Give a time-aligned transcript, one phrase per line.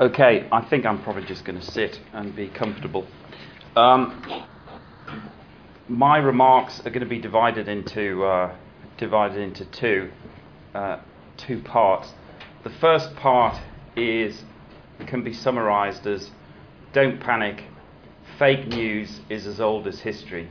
[0.00, 3.06] Okay, I think I'm probably just going to sit and be comfortable.
[3.76, 4.46] Um,
[5.88, 8.56] my remarks are going to be divided into uh,
[8.96, 10.10] divided into two
[10.74, 11.00] uh,
[11.36, 12.08] two parts.
[12.64, 13.60] The first part
[13.94, 14.42] is
[15.06, 16.30] can be summarised as
[16.94, 17.64] "Don't panic.
[18.38, 20.48] Fake news is as old as history,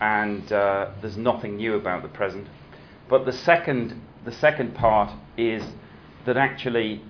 [0.00, 2.46] and uh, there's nothing new about the present."
[3.08, 5.64] But the second the second part is
[6.24, 7.02] that actually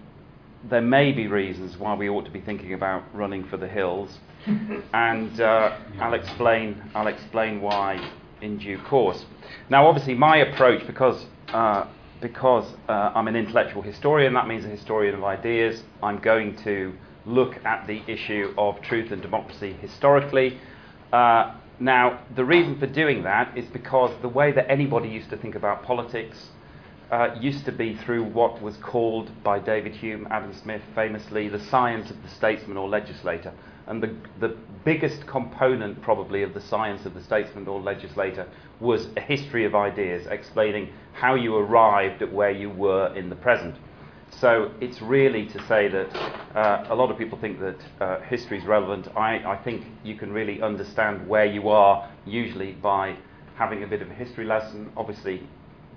[0.68, 4.18] there may be reasons why we ought to be thinking about running for the hills,
[4.92, 6.82] and uh, I'll explain.
[6.94, 9.24] I'll explain why in due course.
[9.70, 11.86] Now, obviously, my approach, because uh,
[12.20, 15.82] because uh, I'm an intellectual historian, that means a historian of ideas.
[16.02, 16.94] I'm going to
[17.26, 20.58] look at the issue of truth and democracy historically.
[21.12, 25.36] Uh, now, the reason for doing that is because the way that anybody used to
[25.36, 26.50] think about politics
[27.10, 31.60] uh, used to be through what was called by David Hume, Adam Smith famously, the
[31.60, 33.52] science of the statesman or legislator.
[33.86, 38.48] And the, the biggest component, probably, of the science of the statesman or legislator
[38.80, 43.36] was a history of ideas, explaining how you arrived at where you were in the
[43.36, 43.76] present.
[44.40, 46.14] So it's really to say that
[46.56, 49.08] uh, a lot of people think that uh, history is relevant.
[49.16, 53.16] I, I think you can really understand where you are, usually by
[53.54, 54.90] having a bit of a history lesson.
[54.96, 55.46] Obviously,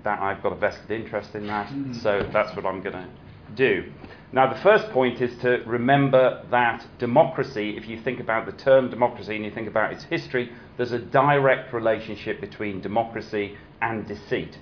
[0.04, 1.94] that I've got a vested interest in that, mm-hmm.
[1.94, 3.08] so that's what I'm going to
[3.54, 3.92] do.
[4.32, 8.88] Now, the first point is to remember that democracy, if you think about the term
[8.88, 14.56] democracy and you think about its history, there's a direct relationship between democracy and deceit.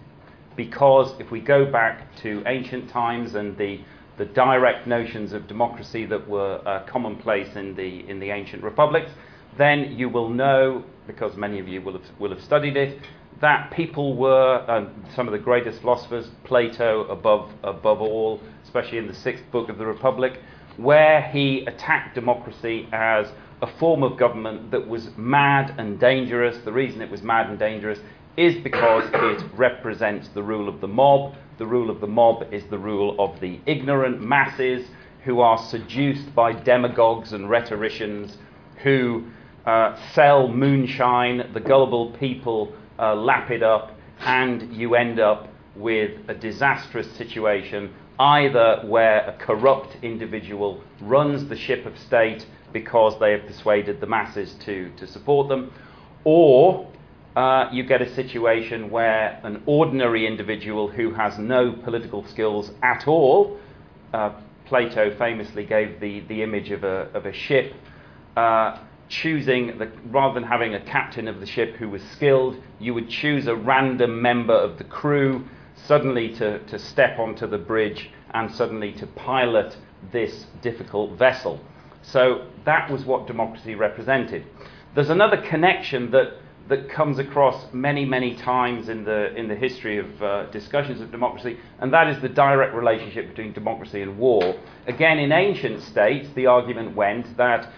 [0.57, 3.81] Because if we go back to ancient times and the,
[4.17, 9.11] the direct notions of democracy that were uh, commonplace in the, in the ancient republics,
[9.59, 13.03] then you will know, because many of you will have, will have studied it,
[13.41, 19.07] that people were um, some of the greatest philosophers, Plato above, above all, especially in
[19.07, 20.41] the sixth book of the Republic,
[20.77, 23.29] where he attacked democracy as
[23.63, 26.59] a form of government that was mad and dangerous.
[26.65, 27.99] The reason it was mad and dangerous
[28.37, 31.35] is because it represents the rule of the mob.
[31.59, 34.87] The rule of the mob is the rule of the ignorant masses
[35.25, 38.39] who are seduced by demagogues and rhetoricians
[38.83, 39.25] who
[39.67, 41.51] uh, sell moonshine.
[41.53, 47.93] The gullible people uh, lap it up, and you end up with a disastrous situation,
[48.19, 54.07] either where a corrupt individual runs the ship of state because they have persuaded the
[54.07, 55.73] masses to, to support them,
[56.25, 56.91] or
[57.37, 63.07] uh, you get a situation where an ordinary individual who has no political skills at
[63.07, 63.57] all,
[64.13, 64.33] uh,
[64.67, 67.73] Plato famously gave the, the image of a, of a ship,
[68.37, 72.95] uh, choosing, the, rather than having a captain of the ship who was skilled, you
[72.95, 75.45] would choose a random member of the crew
[75.87, 79.77] suddenly to, to step onto the bridge and suddenly to pilot
[80.13, 81.61] this difficult vessel.
[82.03, 84.45] So that was what democracy represented.
[84.95, 86.35] There's another connection that,
[86.69, 91.11] that comes across many, many times in the, in the history of uh, discussions of
[91.11, 94.59] democracy, and that is the direct relationship between democracy and war.
[94.87, 97.71] Again, in ancient states, the argument went that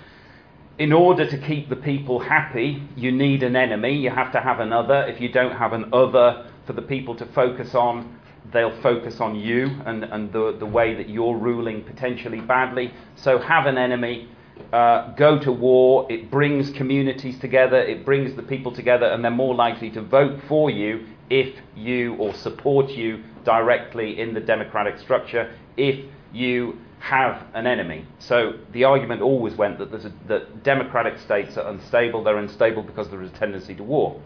[0.80, 3.94] in order to keep the people happy, you need an enemy.
[3.94, 5.04] You have to have another.
[5.06, 8.18] If you don't have an other for the people to focus on,
[8.50, 12.94] they'll focus on you and, and the, the way that you're ruling potentially badly.
[13.14, 14.30] So have an enemy.
[14.72, 16.10] Uh, go to war.
[16.10, 17.78] It brings communities together.
[17.78, 22.14] It brings the people together, and they're more likely to vote for you if you
[22.14, 28.06] or support you directly in the democratic structure if you have an enemy.
[28.18, 32.22] So the argument always went that, a, that democratic states are unstable.
[32.22, 34.20] They're unstable because there is a tendency to war.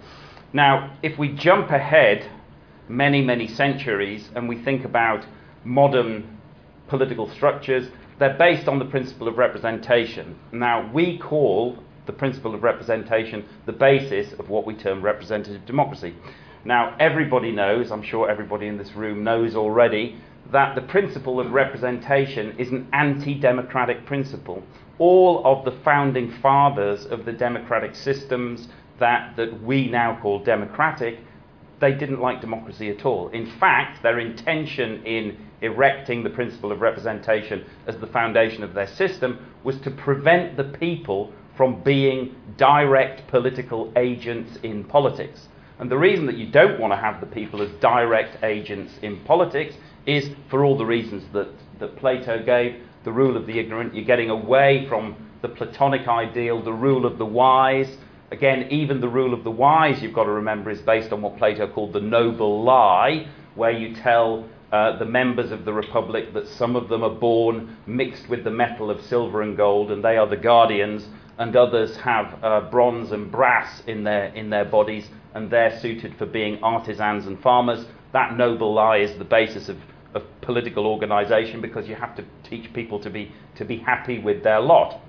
[0.52, 2.30] Now, if we jump ahead
[2.88, 5.24] many, many centuries and we think about
[5.64, 6.38] modern
[6.88, 10.38] political structures, they're based on the principle of representation.
[10.52, 16.14] Now, we call the principle of representation the basis of what we term representative democracy.
[16.64, 20.18] Now, everybody knows, I'm sure everybody in this room knows already,
[20.54, 24.62] that the principle of representation is an anti democratic principle.
[24.98, 28.68] All of the founding fathers of the democratic systems
[29.00, 31.18] that, that we now call democratic,
[31.80, 33.30] they didn't like democracy at all.
[33.30, 38.86] In fact, their intention in erecting the principle of representation as the foundation of their
[38.86, 45.48] system was to prevent the people from being direct political agents in politics.
[45.80, 49.18] And the reason that you don't want to have the people as direct agents in
[49.24, 49.74] politics
[50.06, 51.48] is for all the reasons that,
[51.78, 53.94] that Plato gave the rule of the ignorant.
[53.94, 57.96] You're getting away from the Platonic ideal, the rule of the wise.
[58.30, 61.36] Again, even the rule of the wise, you've got to remember, is based on what
[61.36, 66.48] Plato called the noble lie, where you tell uh, the members of the Republic, that
[66.48, 70.16] some of them are born mixed with the metal of silver and gold, and they
[70.16, 71.06] are the guardians,
[71.38, 76.16] and others have uh, bronze and brass in their, in their bodies, and they're suited
[76.16, 77.86] for being artisans and farmers.
[78.12, 79.76] That noble lie is the basis of,
[80.44, 84.60] political organisation because you have to teach people to be, to be happy with their
[84.60, 85.00] lot.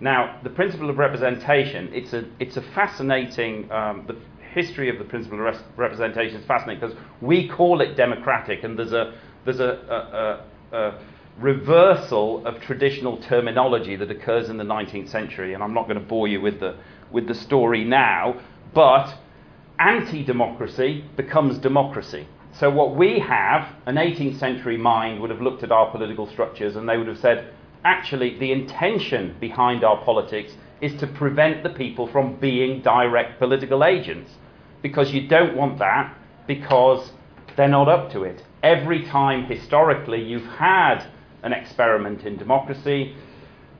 [0.00, 4.16] Now, the principle of representation, it's a, it's a fascinating, um, the
[4.54, 8.78] history of the principle of res- representation is fascinating because we call it democratic, and
[8.78, 9.14] there's a,
[9.44, 10.42] there's a,
[10.72, 10.98] a, a, a
[11.38, 16.06] reversal of traditional terminology that occurs in the 19th century, and I'm not going to
[16.06, 16.76] bore you with the,
[17.10, 18.40] with the story now,
[18.74, 19.14] but
[19.78, 22.26] anti democracy becomes democracy.
[22.52, 26.76] So, what we have, an 18th century mind would have looked at our political structures
[26.76, 27.52] and they would have said,
[27.84, 33.84] actually, the intention behind our politics is to prevent the people from being direct political
[33.84, 34.32] agents.
[34.82, 36.14] Because you don't want that,
[36.46, 37.12] because
[37.56, 38.44] they're not up to it.
[38.62, 41.04] Every time historically you've had
[41.42, 43.14] an experiment in democracy,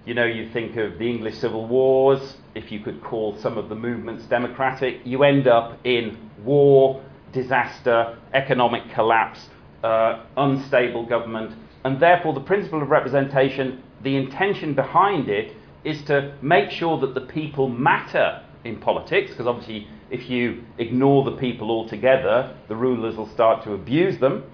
[0.07, 3.69] you know, you think of the English Civil Wars, if you could call some of
[3.69, 9.49] the movements democratic, you end up in war, disaster, economic collapse,
[9.82, 11.55] uh, unstable government,
[11.85, 15.55] and therefore the principle of representation the intention behind it
[15.85, 21.25] is to make sure that the people matter in politics, because obviously, if you ignore
[21.25, 24.44] the people altogether, the rulers will start to abuse them.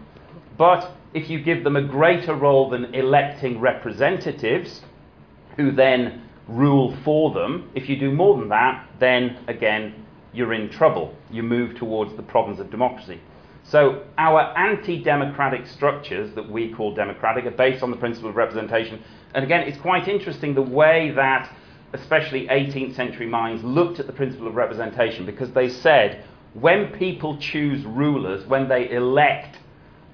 [0.57, 4.83] But if you give them a greater role than electing representatives,
[5.57, 10.06] who then rule for them, if you do more than that, then again,
[10.37, 11.15] you're in trouble.
[11.31, 13.21] You move towards the problems of democracy.
[13.65, 19.03] So our anti-democratic structures that we call democratic are based on the principle of representation.
[19.35, 21.53] And again, it's quite interesting the way that
[21.93, 26.25] especially 18th century minds looked at the principle of representation because they said
[26.55, 29.59] when people choose rulers, when they elect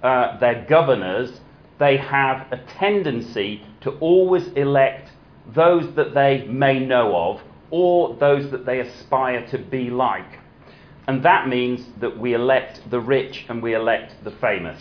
[0.03, 1.41] uh, their governors,
[1.79, 5.11] they have a tendency to always elect
[5.55, 7.41] those that they may know of
[7.73, 10.39] or those that they aspire to be like.
[11.09, 14.81] And that means that we elect the rich and we elect the famous.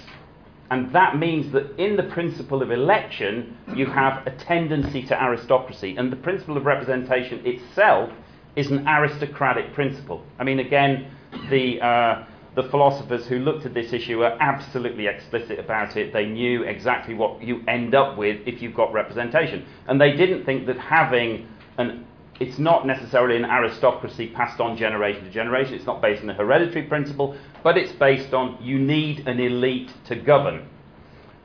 [0.70, 5.96] And that means that in the principle of election, you have a tendency to aristocracy.
[5.98, 8.12] And the principle of representation itself
[8.56, 10.24] is an aristocratic principle.
[10.38, 11.12] I mean, again,
[11.50, 16.12] the, uh, the philosophers who looked at this issue are absolutely explicit about it.
[16.14, 19.66] They knew exactly what you end up with if you've got representation.
[19.88, 21.48] And they didn't think that having
[21.78, 22.06] an
[22.42, 25.76] it's not necessarily an aristocracy passed on generation to generation.
[25.76, 29.92] It's not based on a hereditary principle, but it's based on you need an elite
[30.08, 30.68] to govern.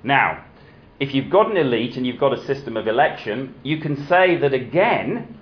[0.02, 0.42] Now,
[0.98, 4.38] if you've got an elite and you've got a system of election, you can say
[4.38, 5.38] that again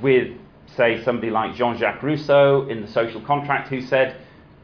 [0.00, 0.32] with,
[0.74, 4.16] say, somebody like Jean Jacques Rousseau in The Social Contract, who said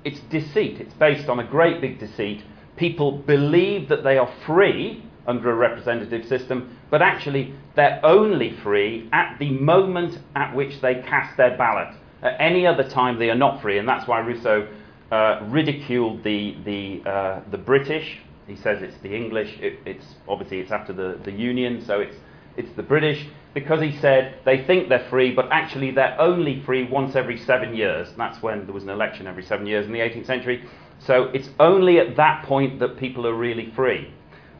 [0.03, 2.43] it's deceit, it's based on a great big deceit.
[2.77, 9.09] People believe that they are free under a representative system, but actually they're only free
[9.13, 11.95] at the moment at which they cast their ballot.
[12.23, 14.69] At any other time, they are not free, and that's why Rousseau
[15.11, 18.19] uh, ridiculed the, the, uh, the British.
[18.47, 19.59] He says it's the English.
[19.61, 22.17] It, it's obviously it's after the, the Union, so it's
[22.57, 26.85] it's the British because he said they think they're free, but actually they're only free
[26.85, 28.09] once every seven years.
[28.17, 30.65] That's when there was an election every seven years in the 18th century.
[30.99, 34.13] So it's only at that point that people are really free.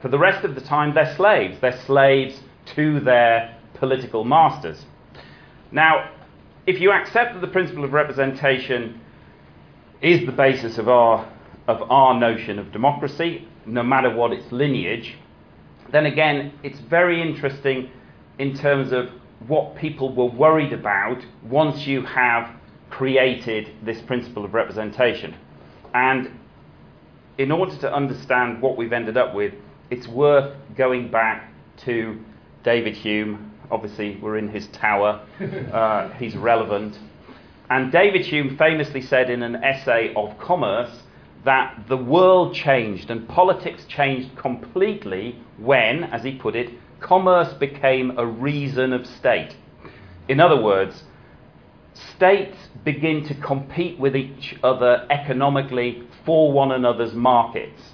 [0.03, 1.61] For the rest of the time, they're slaves.
[1.61, 2.41] They're slaves
[2.75, 4.85] to their political masters.
[5.71, 6.11] Now,
[6.67, 9.01] if you accept that the principle of representation
[10.01, 11.33] is the basis of our,
[11.69, 15.17] of our notion of democracy, no matter what its lineage,
[15.93, 17.89] then again, it's very interesting
[18.41, 19.09] in terms of
[19.47, 22.51] what people were worried about once you have
[22.91, 25.37] created this principle of representation.
[25.95, 26.31] And
[27.39, 29.55] in order to understand what we've ended up with,
[29.93, 32.19] it's worth going back to
[32.65, 33.53] David Hume.
[33.71, 35.21] Obviously, we're in his tower,
[35.71, 36.99] uh, he's relevant.
[37.69, 41.03] And David Hume famously said in an essay of commerce
[41.45, 46.71] that the world changed and politics changed completely when, as he put it,
[47.01, 49.55] commerce became a reason of state.
[50.27, 51.05] In other words,
[52.17, 57.92] states begin to compete with each other economically for one another's markets.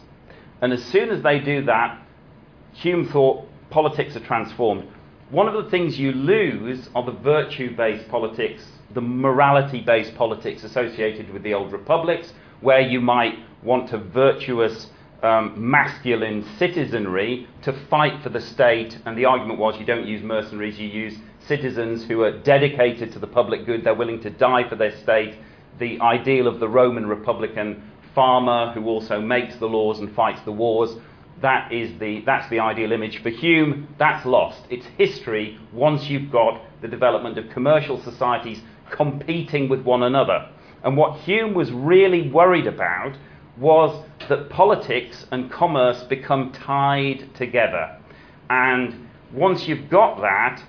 [0.60, 2.00] And as soon as they do that,
[2.72, 4.88] Hume thought politics are transformed.
[5.30, 10.64] One of the things you lose are the virtue based politics, the morality based politics
[10.64, 14.88] associated with the old republics, where you might want a virtuous
[15.22, 18.98] um, masculine citizenry to fight for the state.
[19.04, 23.18] And the argument was you don't use mercenaries, you use citizens who are dedicated to
[23.18, 25.36] the public good, they're willing to die for their state.
[25.78, 27.82] The ideal of the Roman Republican
[28.18, 30.96] farmer who also makes the laws and fights the wars.
[31.40, 33.22] that is the, that's the ideal image.
[33.22, 34.60] For Hume, that's lost.
[34.70, 38.60] It's history once you've got the development of commercial societies
[38.90, 40.48] competing with one another.
[40.82, 43.16] And what Hume was really worried about
[43.56, 48.00] was that politics and commerce become tied together.
[48.50, 50.60] And once you've got that,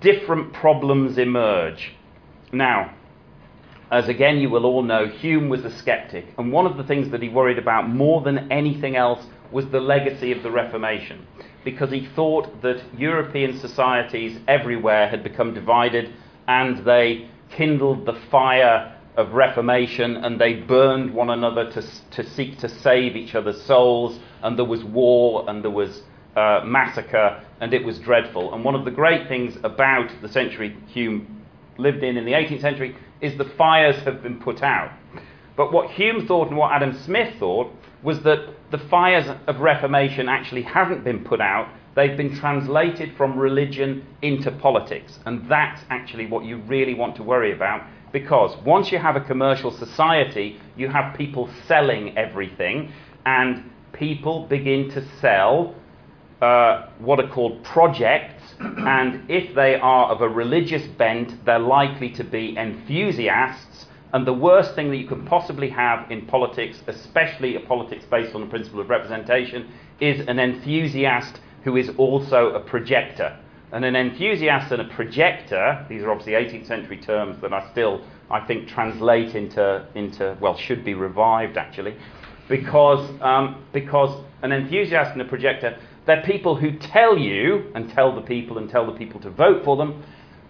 [0.00, 1.90] different problems emerge.
[2.52, 2.94] Now,
[3.94, 7.10] as again you will all know, Hume was a skeptic, and one of the things
[7.10, 11.24] that he worried about more than anything else was the legacy of the Reformation,
[11.64, 16.12] because he thought that European societies everywhere had become divided
[16.48, 22.58] and they kindled the fire of Reformation and they burned one another to, to seek
[22.58, 26.02] to save each other's souls, and there was war and there was
[26.34, 28.54] uh, massacre, and it was dreadful.
[28.54, 31.42] And one of the great things about the century Hume
[31.78, 34.92] lived in in the 18th century is the fires have been put out.
[35.56, 40.28] But what Hume thought and what Adam Smith thought was that the fires of Reformation
[40.28, 45.18] actually haven't been put out, they've been translated from religion into politics.
[45.26, 47.82] And that's actually what you really want to worry about
[48.14, 52.92] because once you have a commercial society, you have people selling everything,
[53.26, 55.74] and people begin to sell
[56.40, 62.10] uh, what are called projects, and if they are of a religious bent, they're likely
[62.10, 63.86] to be enthusiasts.
[64.12, 68.34] And the worst thing that you could possibly have in politics, especially a politics based
[68.34, 73.36] on the principle of representation, is an enthusiast who is also a projector.
[73.72, 78.04] And an enthusiast and a projector, these are obviously 18th century terms that are still,
[78.30, 81.96] I think, translate into, into well, should be revived actually,
[82.48, 88.14] because, um, because an enthusiast and a projector, they're people who tell you, and tell
[88.14, 90.04] the people, and tell the people to vote for them,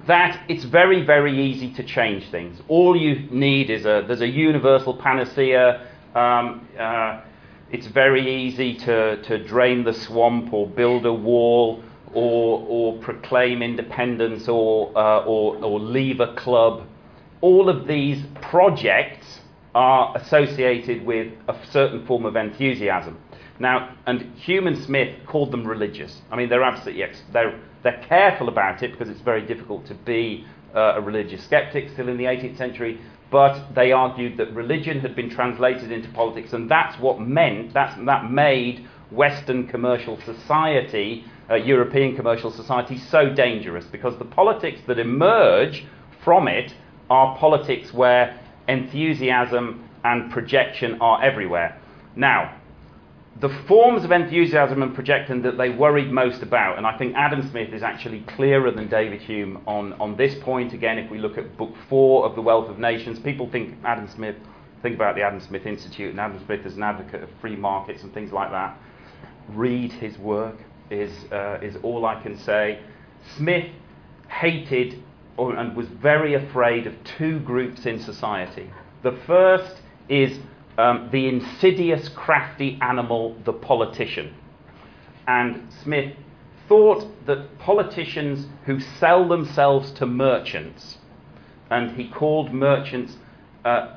[0.06, 2.60] that it's very, very easy to change things.
[2.68, 5.86] All you need is a, there's a universal panacea.
[6.14, 7.22] Um, uh,
[7.70, 11.82] it's very easy to, to drain the swamp or build a wall
[12.12, 16.86] or, or proclaim independence or, uh, or, or leave a club.
[17.40, 19.40] All of these projects
[19.74, 23.18] are associated with a certain form of enthusiasm.
[23.58, 26.22] Now, and Hume and Smith called them religious.
[26.30, 29.94] I mean, they're absolutely ex- they're, they're careful about it because it's very difficult to
[29.94, 30.44] be
[30.74, 33.00] uh, a religious skeptic still in the 18th century.
[33.30, 37.96] But they argued that religion had been translated into politics, and that's what meant that's,
[38.06, 44.98] that made Western commercial society uh, European commercial society so dangerous because the politics that
[44.98, 45.84] emerge
[46.22, 46.74] from it
[47.10, 51.78] are politics where enthusiasm and projection are everywhere.
[52.16, 52.56] Now,
[53.40, 57.48] the forms of enthusiasm and projection that they worried most about, and I think Adam
[57.50, 60.72] Smith is actually clearer than David Hume on, on this point.
[60.72, 64.08] Again, if we look at Book 4 of The Wealth of Nations, people think Adam
[64.08, 64.36] Smith,
[64.82, 68.04] think about the Adam Smith Institute, and Adam Smith is an advocate of free markets
[68.04, 68.78] and things like that.
[69.48, 70.56] Read his work
[70.90, 72.78] is, uh, is all I can say.
[73.36, 73.68] Smith
[74.28, 75.02] hated
[75.36, 78.70] or, and was very afraid of two groups in society.
[79.02, 80.38] The first is
[80.78, 84.34] um, the insidious, crafty animal, the politician.
[85.26, 86.14] And Smith
[86.68, 90.98] thought that politicians who sell themselves to merchants,
[91.70, 93.16] and he called merchants
[93.64, 93.96] uh,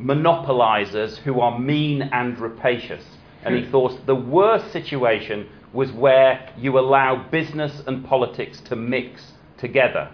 [0.00, 3.04] monopolizers who are mean and rapacious.
[3.42, 9.32] And he thought the worst situation was where you allow business and politics to mix
[9.56, 10.10] together.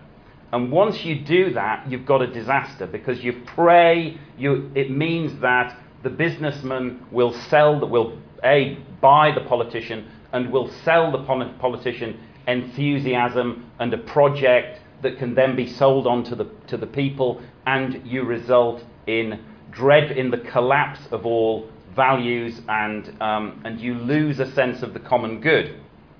[0.52, 5.40] And once you do that, you've got a disaster because you prey, you, it means
[5.40, 11.18] that the businessman will sell, will A, buy the politician and will sell the
[11.58, 16.86] politician enthusiasm and a project that can then be sold on to the, to the
[16.86, 23.80] people, and you result in dread, in the collapse of all values, and, um, and
[23.80, 25.74] you lose a sense of the common good.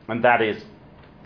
[0.08, 0.64] And that is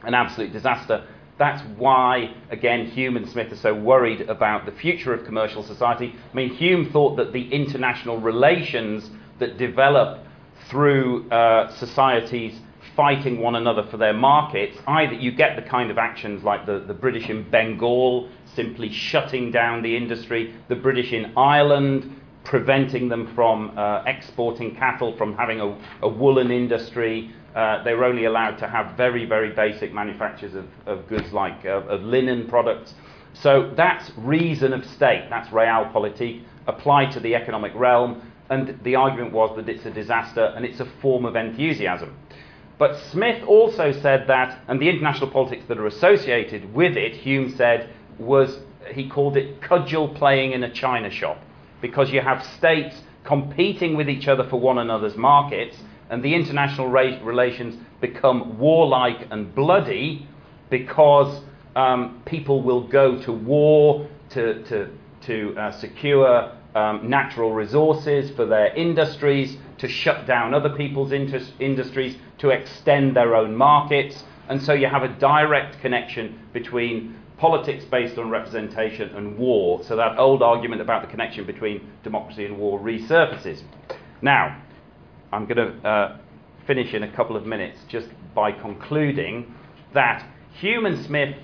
[0.03, 1.07] an absolute disaster.
[1.41, 6.15] That's why, again, Hume and Smith are so worried about the future of commercial society.
[6.31, 10.23] I mean, Hume thought that the international relations that develop
[10.69, 12.61] through uh, societies
[12.95, 16.81] fighting one another for their markets, either you get the kind of actions like the,
[16.81, 23.33] the British in Bengal simply shutting down the industry, the British in Ireland preventing them
[23.35, 27.31] from uh, exporting cattle, from having a, a woolen industry.
[27.55, 31.65] Uh, they were only allowed to have very, very basic manufactures of, of goods like
[31.65, 32.95] uh, of linen products.
[33.33, 38.23] So that's reason of state, that's realpolitik, applied to the economic realm.
[38.49, 42.17] And the argument was that it's a disaster and it's a form of enthusiasm.
[42.79, 47.55] But Smith also said that, and the international politics that are associated with it, Hume
[47.55, 48.59] said, was,
[48.93, 51.39] he called it cudgel playing in a china shop
[51.81, 55.77] because you have states competing with each other for one another's markets,
[56.09, 60.27] and the international relations become warlike and bloody
[60.71, 61.43] because
[61.77, 64.91] um, people will go to war to, to,
[65.23, 72.17] to uh, secure um, natural resources for their industries, to shut down other people's industries,
[72.39, 74.25] to extend their own markets.
[74.49, 79.83] And so you have a direct connection between politics based on representation and war.
[79.85, 83.63] So that old argument about the connection between democracy and war resurfaces.
[84.21, 84.63] Now,
[85.33, 86.19] I'm going to uh,
[86.67, 89.55] finish in a couple of minutes just by concluding
[89.95, 90.25] that
[90.61, 91.35] Hume and Smith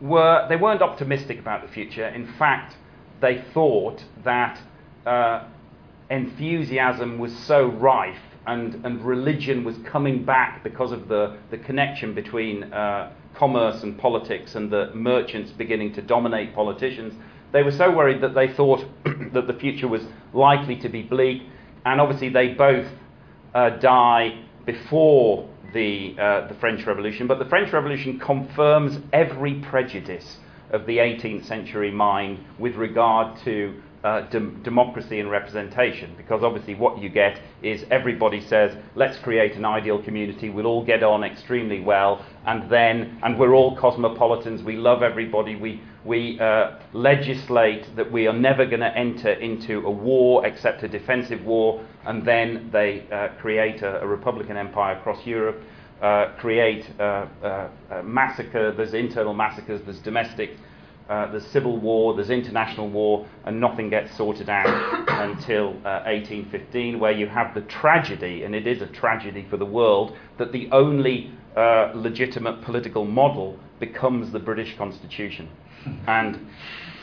[0.00, 2.08] were they weren't optimistic about the future.
[2.08, 2.74] In fact,
[3.20, 4.60] they thought that
[5.04, 5.44] uh,
[6.10, 12.14] enthusiasm was so rife and, and religion was coming back because of the, the connection
[12.14, 17.14] between uh, commerce and politics and the merchants beginning to dominate politicians.
[17.52, 18.84] They were so worried that they thought
[19.32, 21.42] that the future was likely to be bleak,
[21.84, 22.86] and obviously they both
[23.54, 30.38] uh, die before the, uh, the French Revolution, but the French Revolution confirms every prejudice
[30.70, 36.14] of the 18th century mind with regard to uh, de- democracy and representation.
[36.16, 40.84] Because obviously, what you get is everybody says, let's create an ideal community, we'll all
[40.84, 46.38] get on extremely well, and then, and we're all cosmopolitans, we love everybody, we, we
[46.40, 51.44] uh, legislate that we are never going to enter into a war except a defensive
[51.44, 55.62] war, and then they uh, create a, a, Republican empire across Europe.
[56.00, 57.68] Uh, create uh, uh,
[58.02, 60.50] massacre, there's internal massacres, there's domestic
[61.08, 64.66] uh, there's civil war, there's international war, and nothing gets sorted out
[65.08, 69.66] until uh, 1815, where you have the tragedy, and it is a tragedy for the
[69.66, 75.48] world, that the only uh, legitimate political model becomes the British Constitution.
[76.06, 76.46] and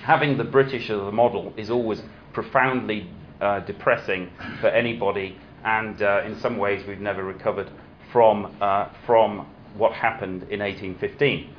[0.03, 2.01] having the British as a model is always
[2.33, 3.09] profoundly
[3.41, 4.29] uh, depressing
[4.59, 7.69] for anybody, and uh, in some ways we've never recovered
[8.11, 11.53] from, uh, from what happened in 1815.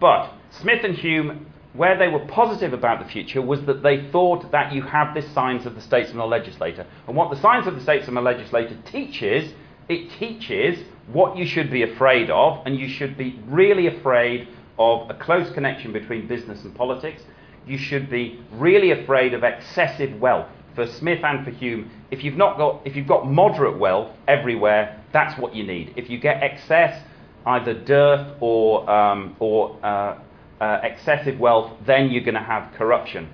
[0.00, 4.50] But Smith and Hume where they were positive about the future was that they thought
[4.52, 6.86] that you have this science of the statesman or legislator.
[7.06, 9.52] And what the science of the statesman or legislator teaches,
[9.88, 15.10] it teaches what you should be afraid of, and you should be really afraid of
[15.10, 17.22] a close connection between business and politics.
[17.66, 20.46] You should be really afraid of excessive wealth.
[20.74, 25.00] For Smith and for Hume, if you've not got if you've got moderate wealth everywhere,
[25.12, 25.92] that's what you need.
[25.96, 27.00] If you get excess,
[27.46, 30.18] either dearth or um, or uh,
[30.60, 33.28] uh, excessive wealth, then you're going to have corruption.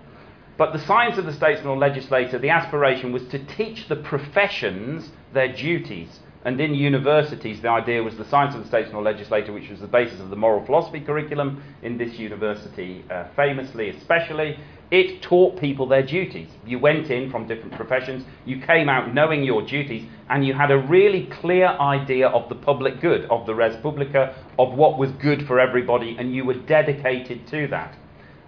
[0.56, 5.10] But the science of the statesman or legislator, the aspiration was to teach the professions
[5.32, 6.20] their duties.
[6.44, 9.80] And in universities, the idea was the science of the statesman or legislator, which was
[9.80, 14.58] the basis of the moral philosophy curriculum in this university, uh, famously, especially,
[14.90, 16.48] it taught people their duties.
[16.66, 20.70] You went in from different professions, you came out knowing your duties, and you had
[20.70, 25.10] a really clear idea of the public good, of the res publica, of what was
[25.12, 27.96] good for everybody, and you were dedicated to that.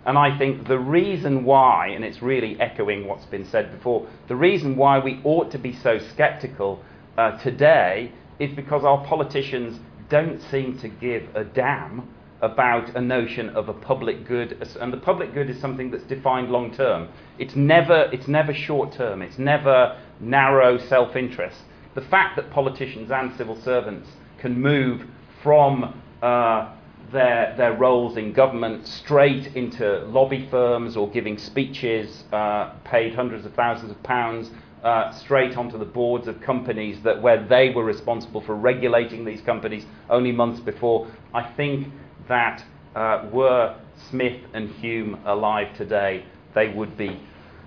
[0.04, 4.34] And I think the reason why, and it's really echoing what's been said before, the
[4.34, 6.82] reason why we ought to be so skeptical
[7.18, 12.08] uh, today is because our politicians don't seem to give a damn
[12.40, 16.50] about a notion of a public good, and the public good is something that's defined
[16.50, 17.08] long term.
[17.38, 21.58] It's never, it's never short term, it's never narrow self interest.
[21.94, 25.06] The fact that politicians and civil servants can move
[25.42, 26.74] from uh,
[27.12, 33.46] their, their roles in government straight into lobby firms or giving speeches uh, paid hundreds
[33.46, 34.50] of thousands of pounds
[34.82, 39.40] uh, straight onto the boards of companies that where they were responsible for regulating these
[39.40, 41.06] companies only months before.
[41.32, 41.88] I think
[42.28, 42.64] that
[42.94, 43.76] uh, were
[44.10, 47.20] Smith and Hume alive today, they would be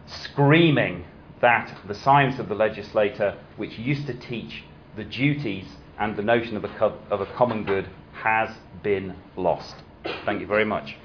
[0.08, 1.06] screaming
[1.42, 4.64] that the science of the legislator, which used to teach
[4.96, 5.66] the duties
[6.00, 8.50] and the notion of a, co- of a common good, has
[8.84, 9.76] been lost.
[10.26, 10.96] Thank you very much.